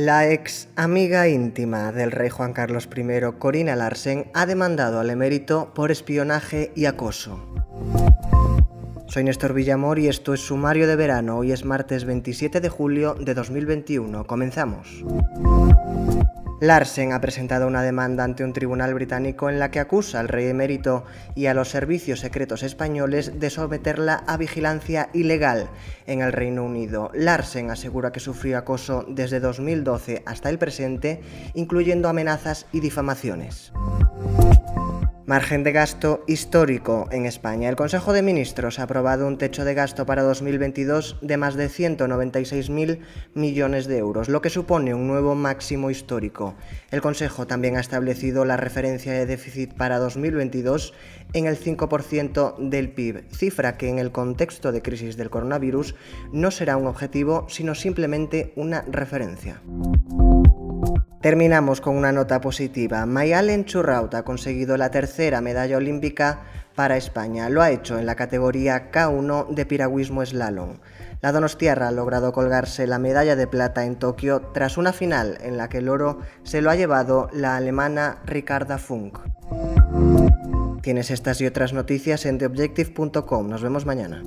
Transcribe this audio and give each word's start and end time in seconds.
La 0.00 0.30
ex 0.30 0.68
amiga 0.76 1.26
íntima 1.26 1.90
del 1.90 2.12
rey 2.12 2.28
Juan 2.28 2.52
Carlos 2.52 2.88
I, 2.96 3.36
Corina 3.40 3.74
Larsen, 3.74 4.30
ha 4.32 4.46
demandado 4.46 5.00
al 5.00 5.10
emérito 5.10 5.74
por 5.74 5.90
espionaje 5.90 6.70
y 6.76 6.84
acoso. 6.84 7.44
Soy 9.08 9.24
Néstor 9.24 9.54
Villamor 9.54 9.98
y 9.98 10.06
esto 10.06 10.34
es 10.34 10.40
Sumario 10.40 10.86
de 10.86 10.94
Verano. 10.94 11.38
Hoy 11.38 11.50
es 11.50 11.64
martes 11.64 12.04
27 12.04 12.60
de 12.60 12.68
julio 12.68 13.14
de 13.14 13.34
2021. 13.34 14.24
Comenzamos. 14.24 15.02
Larsen 16.60 17.12
ha 17.12 17.20
presentado 17.20 17.68
una 17.68 17.82
demanda 17.82 18.24
ante 18.24 18.42
un 18.42 18.52
tribunal 18.52 18.92
británico 18.92 19.48
en 19.48 19.60
la 19.60 19.70
que 19.70 19.78
acusa 19.78 20.18
al 20.18 20.26
rey 20.26 20.46
emérito 20.48 21.04
y 21.36 21.46
a 21.46 21.54
los 21.54 21.68
servicios 21.68 22.18
secretos 22.18 22.64
españoles 22.64 23.38
de 23.38 23.48
someterla 23.48 24.24
a 24.26 24.36
vigilancia 24.36 25.08
ilegal 25.12 25.68
en 26.06 26.20
el 26.20 26.32
Reino 26.32 26.64
Unido. 26.64 27.12
Larsen 27.14 27.70
asegura 27.70 28.10
que 28.10 28.18
sufrió 28.18 28.58
acoso 28.58 29.04
desde 29.08 29.38
2012 29.38 30.24
hasta 30.26 30.50
el 30.50 30.58
presente, 30.58 31.20
incluyendo 31.54 32.08
amenazas 32.08 32.66
y 32.72 32.80
difamaciones. 32.80 33.72
Margen 35.28 35.62
de 35.62 35.72
gasto 35.72 36.24
histórico 36.26 37.06
en 37.10 37.26
España. 37.26 37.68
El 37.68 37.76
Consejo 37.76 38.14
de 38.14 38.22
Ministros 38.22 38.78
ha 38.78 38.84
aprobado 38.84 39.26
un 39.26 39.36
techo 39.36 39.66
de 39.66 39.74
gasto 39.74 40.06
para 40.06 40.22
2022 40.22 41.18
de 41.20 41.36
más 41.36 41.54
de 41.54 41.68
196.000 41.68 43.00
millones 43.34 43.86
de 43.86 43.98
euros, 43.98 44.30
lo 44.30 44.40
que 44.40 44.48
supone 44.48 44.94
un 44.94 45.06
nuevo 45.06 45.34
máximo 45.34 45.90
histórico. 45.90 46.54
El 46.90 47.02
Consejo 47.02 47.46
también 47.46 47.76
ha 47.76 47.80
establecido 47.80 48.46
la 48.46 48.56
referencia 48.56 49.12
de 49.12 49.26
déficit 49.26 49.74
para 49.74 49.98
2022 49.98 50.94
en 51.34 51.44
el 51.44 51.60
5% 51.60 52.56
del 52.56 52.88
PIB, 52.88 53.30
cifra 53.30 53.76
que 53.76 53.90
en 53.90 53.98
el 53.98 54.12
contexto 54.12 54.72
de 54.72 54.80
crisis 54.80 55.18
del 55.18 55.28
coronavirus 55.28 55.94
no 56.32 56.50
será 56.50 56.78
un 56.78 56.86
objetivo, 56.86 57.44
sino 57.50 57.74
simplemente 57.74 58.54
una 58.56 58.80
referencia. 58.88 59.60
Terminamos 61.28 61.82
con 61.82 61.94
una 61.94 62.10
nota 62.10 62.40
positiva. 62.40 63.04
Mayalen 63.04 63.66
Churraut 63.66 64.14
ha 64.14 64.22
conseguido 64.22 64.78
la 64.78 64.90
tercera 64.90 65.42
medalla 65.42 65.76
olímpica 65.76 66.40
para 66.74 66.96
España. 66.96 67.50
Lo 67.50 67.60
ha 67.60 67.70
hecho 67.70 67.98
en 67.98 68.06
la 68.06 68.14
categoría 68.14 68.90
K1 68.90 69.50
de 69.50 69.66
piragüismo 69.66 70.24
slalom. 70.24 70.78
La 71.20 71.30
Donostiarra 71.30 71.88
ha 71.88 71.92
logrado 71.92 72.32
colgarse 72.32 72.86
la 72.86 72.98
medalla 72.98 73.36
de 73.36 73.46
plata 73.46 73.84
en 73.84 73.96
Tokio 73.96 74.40
tras 74.54 74.78
una 74.78 74.94
final 74.94 75.36
en 75.42 75.58
la 75.58 75.68
que 75.68 75.78
el 75.78 75.90
oro 75.90 76.20
se 76.44 76.62
lo 76.62 76.70
ha 76.70 76.76
llevado 76.76 77.28
la 77.34 77.56
alemana 77.56 78.20
Ricarda 78.24 78.78
Funk. 78.78 79.18
Tienes 80.80 81.10
estas 81.10 81.42
y 81.42 81.46
otras 81.46 81.74
noticias 81.74 82.24
en 82.24 82.38
theobjective.com. 82.38 83.50
Nos 83.50 83.60
vemos 83.60 83.84
mañana. 83.84 84.22